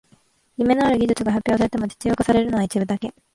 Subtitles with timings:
[0.57, 3.13] 夢のある技術が発表されても実用化されるのは一部だけ